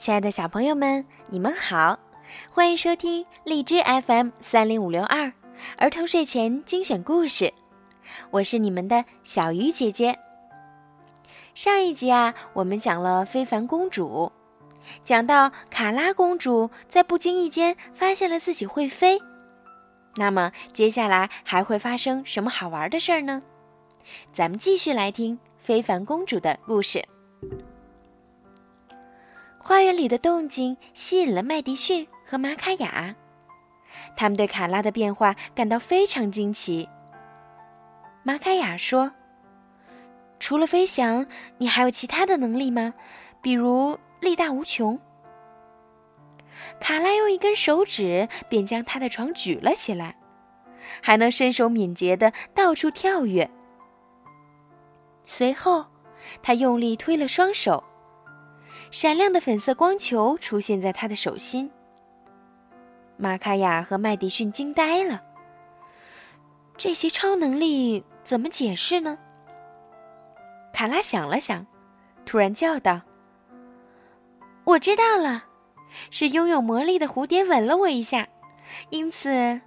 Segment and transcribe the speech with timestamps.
[0.00, 1.98] 亲爱的小朋友们，你们好，
[2.50, 5.30] 欢迎收听荔枝 FM 三零五六二
[5.76, 7.52] 儿童睡前精选故事，
[8.30, 10.18] 我是你们的小鱼姐姐。
[11.52, 14.32] 上一集啊，我们讲了非凡公主，
[15.04, 19.20] 讲到卡拉公主在不经意间发现了自己会飞，
[20.16, 23.42] 那么接下来还会发生什么好玩的事儿呢？
[24.32, 27.06] 咱们继续来听非凡公主的故事。
[29.62, 33.14] 花园里的动静吸引了麦迪逊和玛卡雅，
[34.16, 36.88] 他们对卡拉的变化感到非常惊奇。
[38.22, 39.12] 玛卡雅说
[40.40, 41.26] ：“除了飞翔，
[41.58, 42.94] 你还有其他的能力吗？
[43.42, 44.98] 比如力大无穷？”
[46.80, 50.16] 卡拉用一根手指便将他的床举了起来，
[51.02, 53.48] 还能身手敏捷的到处跳跃。
[55.22, 55.84] 随后，
[56.42, 57.84] 他用力推了双手。
[58.90, 61.70] 闪亮的粉色光球出现在他的手心。
[63.16, 65.22] 玛卡雅和麦迪逊惊呆了。
[66.76, 69.18] 这些超能力怎么解释呢？
[70.72, 71.66] 卡拉想了想，
[72.24, 73.00] 突然叫道
[74.64, 75.44] ：“我知道了，
[76.10, 78.26] 是拥有魔力的蝴蝶吻了我一下，
[78.88, 79.60] 因此……”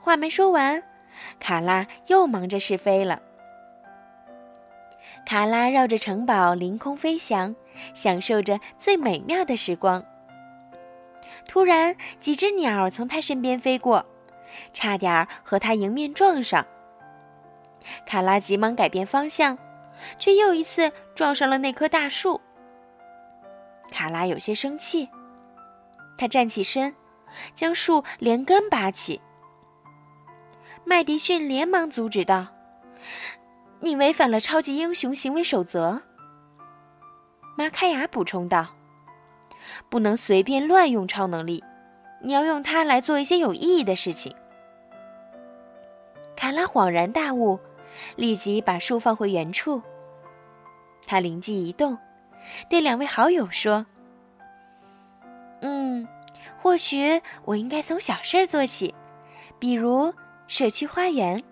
[0.00, 0.82] 话没说完，
[1.38, 3.22] 卡拉又忙着试飞了。
[5.24, 7.54] 卡拉绕着城堡凌空飞翔，
[7.94, 10.04] 享受着最美妙的时光。
[11.48, 14.04] 突然，几只鸟从他身边飞过，
[14.74, 16.64] 差点儿和他迎面撞上。
[18.06, 19.56] 卡拉急忙改变方向，
[20.18, 22.40] 却又一次撞上了那棵大树。
[23.90, 25.08] 卡拉有些生气，
[26.16, 26.94] 他站起身，
[27.54, 29.20] 将树连根拔起。
[30.84, 32.46] 麦迪逊连忙阻止道。
[33.84, 36.00] 你违反了超级英雄行为守则，
[37.56, 38.68] 马卡雅补充道
[39.90, 41.64] ：“不能随便乱用超能力，
[42.20, 44.32] 你要用它来做一些有意义的事情。”
[46.36, 47.58] 卡拉恍然大悟，
[48.14, 49.82] 立即把树放回原处。
[51.04, 51.98] 他灵机一动，
[52.70, 53.84] 对两位好友说
[55.60, 56.06] ：“嗯，
[56.56, 58.94] 或许我应该从小事做起，
[59.58, 60.14] 比如
[60.46, 61.42] 社区花园。”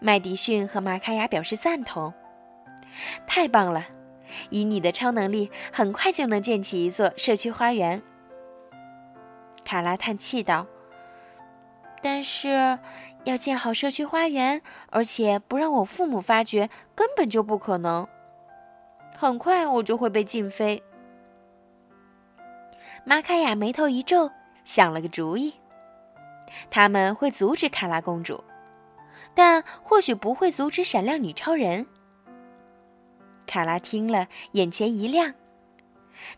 [0.00, 2.12] 麦迪逊和玛卡雅表示赞同。
[3.26, 3.84] 太棒了！
[4.50, 8.02] 以你的超能力，很快就能建起一座社区花园。
[9.64, 10.66] 卡拉叹气道
[12.02, 12.78] ：“但是，
[13.24, 14.60] 要建好社区花园，
[14.90, 18.06] 而且不让我父母发觉，根本就不可能。
[19.16, 20.82] 很快我就会被禁飞。”
[23.04, 24.30] 玛卡雅眉头一皱，
[24.64, 25.54] 想了个主意：
[26.70, 28.44] 他们会阻止卡拉公主。
[29.38, 31.86] 但或许不会阻止闪亮女超人。
[33.46, 35.32] 卡拉听了，眼前一亮，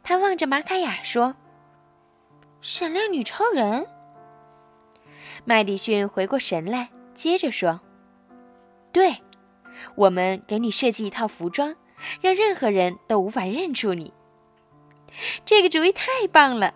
[0.03, 1.35] 他望着玛卡雅说
[2.61, 3.87] ：“闪亮女超人。”
[5.47, 7.81] 麦迪逊回过神来，接着说
[8.93, 9.17] ：“对，
[9.95, 11.75] 我们给你设计一套服装，
[12.21, 14.13] 让任何人都无法认出你。
[15.47, 16.75] 这个主意太棒了！”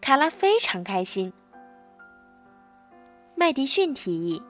[0.00, 1.32] 卡拉非常开心。
[3.34, 4.40] 麦迪逊提议。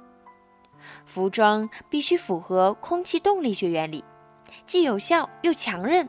[1.09, 4.05] 服装必须符合空气动力学原理，
[4.67, 6.07] 既有效又强韧。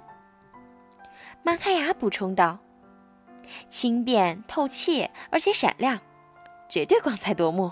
[1.41, 2.59] 马卡雅补充道
[3.71, 5.97] ：“轻便、透气，而且闪亮，
[6.67, 7.71] 绝对光彩夺目。”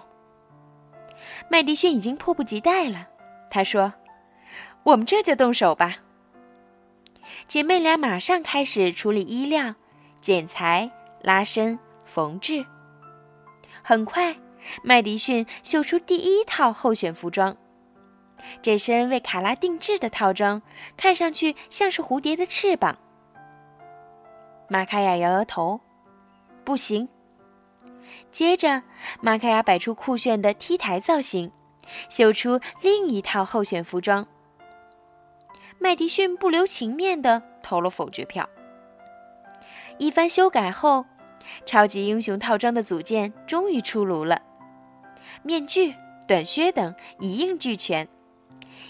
[1.51, 3.07] 麦迪逊已经迫不及待了，
[3.49, 3.94] 他说
[4.83, 5.97] ：“我们这就动手吧。”
[7.49, 9.75] 姐妹俩马上开始处理衣料、
[10.21, 10.89] 剪裁、
[11.21, 12.65] 拉伸、缝制，
[13.83, 14.33] 很快。
[14.83, 17.55] 麦迪逊秀出第一套候选服装，
[18.61, 20.61] 这身为卡拉定制的套装
[20.95, 22.97] 看上去像是蝴蝶的翅膀。
[24.67, 25.79] 玛卡雅摇摇头，
[26.63, 27.07] 不行。
[28.31, 28.83] 接着，
[29.21, 31.51] 玛卡雅摆出酷炫的 T 台造型，
[32.09, 34.27] 秀出另一套候选服装。
[35.80, 38.47] 麦迪逊不留情面地投了否决票。
[39.97, 41.06] 一番修改后，
[41.65, 44.41] 超级英雄套装的组件终于出炉了。
[45.44, 45.95] 面具、
[46.28, 48.07] 短靴等一应俱全，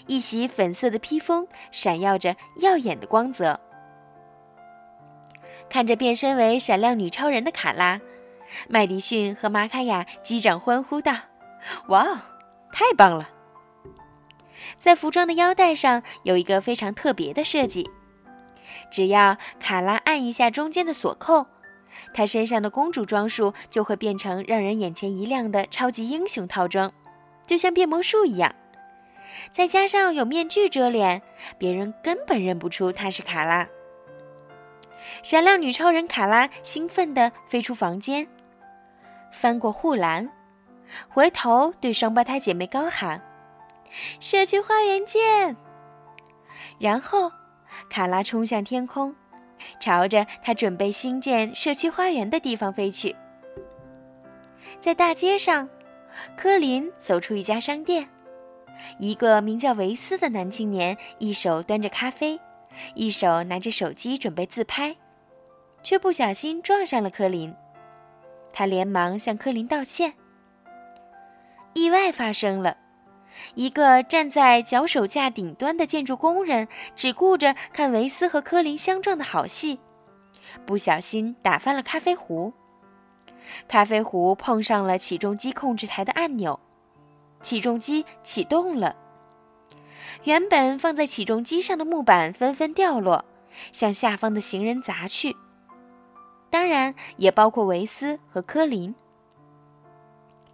[0.06, 3.60] 一袭粉色的披风闪耀着耀眼的光泽。
[5.68, 8.00] 看着变身为闪亮女超人的卡拉，
[8.68, 11.12] 麦迪逊和玛卡雅击掌欢呼道
[11.88, 12.18] ：“哇哦，
[12.72, 13.28] 太棒了！”
[14.80, 17.90] 在服装的腰带上有一个非常特别的设计，
[18.90, 21.46] 只要卡拉按一下中间的锁扣。
[22.12, 26.92] 她身上的公主装束就会变成让人眼前一亮的超级英雄套装，
[27.46, 28.54] 就像变魔术一样。
[29.52, 31.22] 再加上有面具遮脸，
[31.58, 33.66] 别人根本认不出她是卡拉。
[35.22, 38.26] 闪亮女超人卡拉兴奋地飞出房间，
[39.32, 40.28] 翻过护栏，
[41.08, 43.22] 回头对双胞胎姐妹高喊
[44.20, 45.56] ：“社区花园见！”
[46.78, 47.30] 然后，
[47.88, 49.14] 卡拉冲向天空，
[49.80, 53.14] 朝着他准备新建社区花园的地方飞去。
[54.80, 55.68] 在大街上，
[56.36, 58.08] 科林走出一家商店，
[58.98, 62.38] 一个名叫维斯的男青年一手端着咖啡。
[62.94, 64.94] 一手拿着手机准备自拍，
[65.82, 67.52] 却不小心撞上了柯林。
[68.52, 70.14] 他连忙向柯林道歉。
[71.74, 72.76] 意外发生了，
[73.54, 79.78] 一个站在脚手架顶端的建筑工人只顾着看维斯和科林相撞的好戏，
[80.66, 82.52] 不小心打翻了咖啡壶。
[83.66, 86.58] 咖啡壶碰上了起重机控制台的按钮，
[87.42, 88.94] 起重机启动了。
[90.24, 93.24] 原本放在起重机上的木板纷纷掉落，
[93.72, 95.36] 向下方的行人砸去。
[96.50, 98.94] 当然，也包括维斯和科林。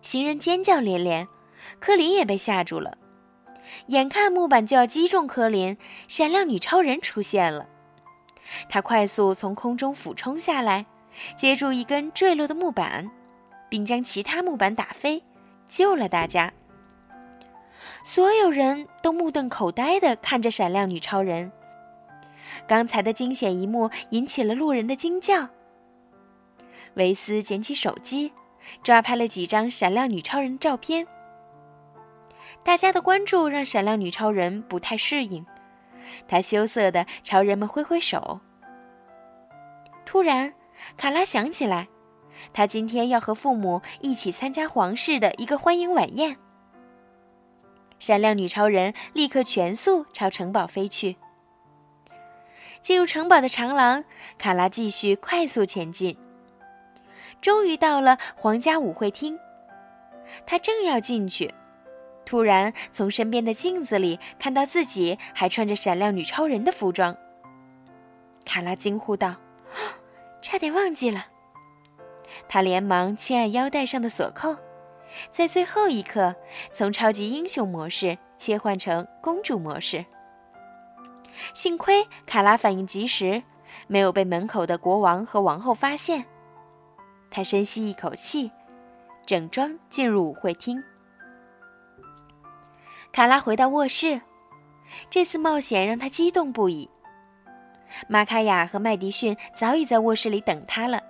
[0.02, 1.26] 行人尖叫连连，
[1.80, 2.96] 科林也被吓住了。
[3.86, 5.76] 眼看木板就要击中科林，
[6.06, 7.66] 闪亮女超人出现了。
[8.68, 10.84] 她快速从空中俯冲下来，
[11.36, 13.10] 接住一根坠落的木板，
[13.68, 15.22] 并将其他木板打飞，
[15.68, 16.52] 救了大家。
[18.02, 21.50] 所有人都目瞪口呆地看着闪亮女超人。
[22.66, 25.48] 刚才的惊险一幕引起了路人的惊叫。
[26.94, 28.32] 维斯捡起手机，
[28.82, 31.06] 抓拍了几张闪亮女超人照片。
[32.64, 35.44] 大家的关注让闪亮女超人不太适应，
[36.26, 38.40] 她羞涩地朝人们挥挥手。
[40.06, 40.54] 突然，
[40.96, 41.88] 卡拉想起来，
[42.54, 46.36] 她今天要和父母一起参加皇室的一个欢迎晚宴。
[47.98, 51.16] 闪亮女超人立刻全速朝城堡飞去。
[52.82, 54.04] 进入城堡的长廊，
[54.38, 56.16] 卡拉继续快速前进。
[57.40, 59.38] 终于到了皇家舞会厅，
[60.46, 61.54] 他正要进去，
[62.24, 67.16] 突然从身边的镜子里看到自己还穿着闪亮女超人的服装。
[68.44, 69.36] 卡拉惊呼道
[70.42, 71.26] ：“差点忘记了！”
[72.48, 74.56] 他连忙轻按腰带上的锁扣。
[75.30, 76.34] 在最后一刻，
[76.72, 80.04] 从超级英雄模式切换成公主模式。
[81.52, 83.42] 幸亏卡拉反应及时，
[83.86, 86.24] 没有被门口的国王和王后发现。
[87.30, 88.50] 他深吸一口气，
[89.24, 90.82] 整装进入舞会厅。
[93.14, 94.20] 卡拉回到卧室，
[95.08, 96.90] 这次冒险让他激动不已。
[98.08, 101.00] 玛卡雅和麦迪逊早已在卧室里等他了。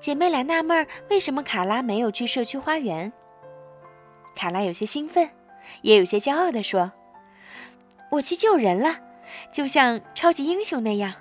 [0.00, 3.12] 姐妹俩纳闷儿，为什么卡拉没有去社区花园？
[4.34, 5.28] 卡拉有些兴奋，
[5.82, 6.90] 也有些骄傲地说
[8.10, 8.98] ：“我去救人了，
[9.52, 11.12] 就像超级英雄那样。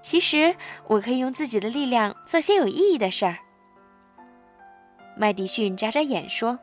[0.00, 0.54] 其实
[0.86, 3.38] 我可以用自己的力量做些有意义的事儿。”
[5.18, 6.60] 麦迪逊眨眨眼说：“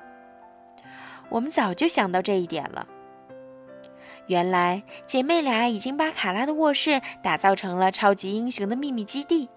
[1.34, 2.88] 我们早就想到这一点了。
[4.28, 9.50] 原来姐妹俩已经把卡拉的卧室打造成了超级英雄的秘密基地。”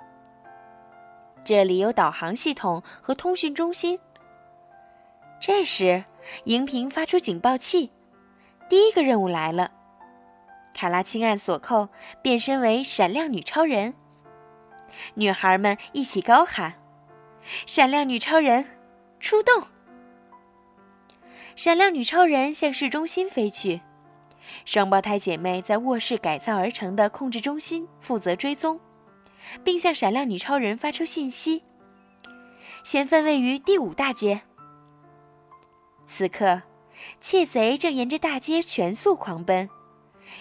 [1.44, 4.00] 这里有导航系统和通讯中心。
[5.38, 6.02] 这时，
[6.44, 7.92] 荧屏发出警报器，
[8.70, 9.70] 第一个任务来了。
[10.72, 11.90] 卡拉轻按锁扣，
[12.22, 13.92] 变身为闪亮女超人。
[15.14, 16.72] 女孩们一起高喊
[17.66, 18.64] ：“闪亮女超人，
[19.20, 19.62] 出动！”
[21.56, 23.80] 闪亮女超人向市中心飞去，
[24.66, 28.78] 双胞胎姐妹在卧室改造而成的控制中心负责追踪。
[29.64, 31.62] 并向闪亮女超人发出信息。
[32.82, 34.40] 嫌犯位于第五大街。
[36.06, 36.62] 此刻，
[37.20, 39.68] 窃贼正沿着大街全速狂奔，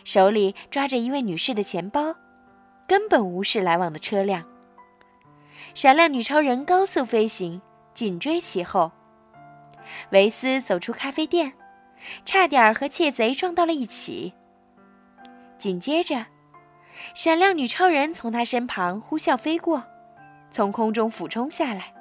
[0.04, 2.16] 手里抓着一位女士的钱包，
[2.88, 4.44] 根本无视来往的车辆。
[5.74, 7.62] 闪亮女超人高速飞行，
[7.94, 8.92] 紧追其后。
[10.12, 11.54] 维斯走出咖啡店，
[12.25, 14.34] 差点和窃贼撞到了一起。
[15.58, 16.25] 紧接着。
[17.13, 19.84] 闪亮女超人从他身旁呼啸飞过，
[20.50, 21.94] 从空中俯冲下来，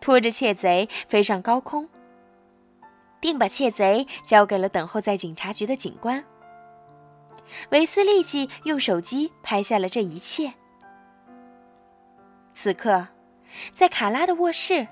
[0.00, 1.88] 拖着窃贼飞上高空，
[3.20, 6.24] 并把窃贼交给了等候在警察局的警官。
[7.70, 10.52] 维斯立即用手机拍下了这一切。
[12.54, 13.06] 此刻，
[13.74, 14.86] 在卡拉的卧室，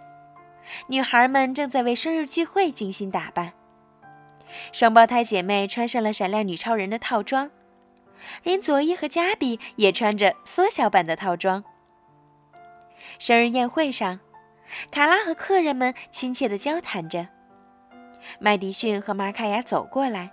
[0.89, 3.53] 女孩们正在为生日聚会精心打扮。
[4.73, 7.51] 双胞胎姐妹穿上了闪亮女超人的套装。
[8.43, 11.65] 连佐伊和加比也穿着缩小版的套装。
[13.19, 14.21] 生日宴会上，
[14.91, 17.27] 卡拉和客人们亲切地交谈着。
[18.39, 20.31] 麦迪逊和玛卡雅走过来，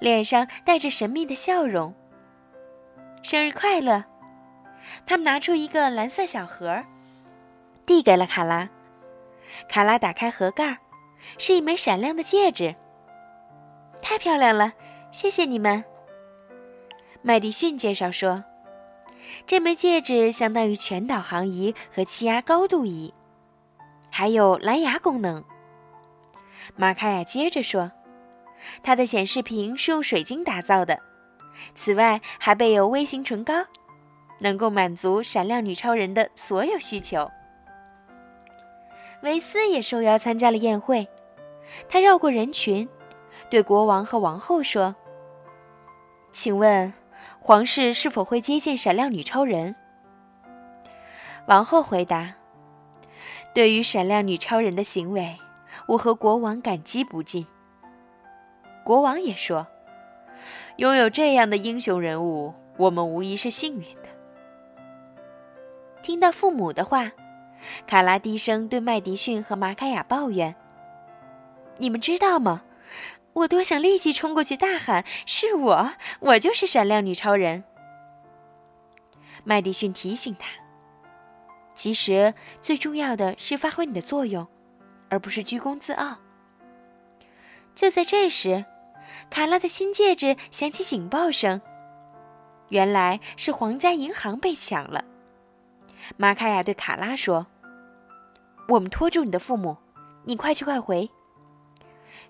[0.00, 1.94] 脸上带着神秘的笑容。
[3.22, 4.04] “生日快乐！”
[5.06, 6.82] 他们拿出一个蓝色小盒，
[7.86, 8.68] 递给了卡拉。
[9.68, 10.78] 卡拉打开盒盖，
[11.38, 12.74] 是一枚闪亮的戒指。
[14.02, 14.72] 太漂亮了，
[15.10, 15.82] 谢谢你们。
[17.22, 18.44] 麦迪逊介绍说
[19.46, 23.14] ：“这枚戒指相当于全导航仪和气压高度仪，
[24.10, 25.42] 还有蓝牙功能。”
[26.76, 27.90] 马卡亚接着说
[28.82, 31.00] ：“它的显示屏是用水晶打造的，
[31.74, 33.54] 此外还备有微型唇膏，
[34.40, 37.30] 能够满足闪亮女超人的所有需求。”
[39.24, 41.08] 维斯也受邀参加了宴会，
[41.88, 42.86] 他绕过人群，
[43.48, 44.94] 对国王和王后说
[46.30, 46.92] ：“请问，
[47.40, 49.74] 皇室是否会接见闪亮女超人？”
[51.48, 52.34] 王后回答
[53.54, 55.38] ：“对于闪亮女超人的行为，
[55.88, 57.46] 我和国王感激不尽。”
[58.84, 59.66] 国王也说
[60.76, 64.08] ：“拥有这样的英雄人物，我们无疑是幸运的。”
[66.04, 67.10] 听到父母的话。
[67.86, 70.54] 卡拉低声对麦迪逊和玛卡雅抱怨
[71.78, 72.62] ：“你们知道吗？
[73.32, 75.90] 我多想立即冲过去大喊：‘是我，
[76.20, 77.64] 我就是闪亮女超人！’”
[79.42, 80.48] 麦迪逊提醒他
[81.74, 84.46] ：“其实最重要的是发挥你的作用，
[85.08, 86.18] 而不是居功自傲。”
[87.74, 88.64] 就在这时，
[89.30, 91.60] 卡拉的新戒指响起警报声，
[92.68, 95.04] 原来是皇家银行被抢了。
[96.16, 97.46] 玛卡雅对卡拉说。
[98.68, 99.76] 我们拖住你的父母，
[100.24, 101.08] 你快去快回。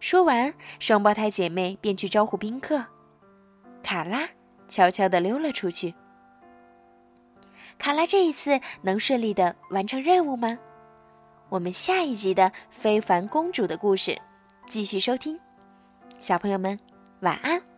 [0.00, 2.84] 说完，双胞胎姐妹便去招呼宾客。
[3.82, 4.28] 卡拉
[4.68, 5.94] 悄悄地溜了出去。
[7.78, 10.58] 卡拉这一次能顺利的完成任务吗？
[11.48, 14.20] 我们下一集的非凡公主的故事，
[14.66, 15.38] 继续收听。
[16.18, 16.78] 小朋友们，
[17.20, 17.73] 晚安。